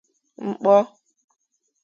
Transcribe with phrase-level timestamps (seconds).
[0.47, 0.77] Nkpor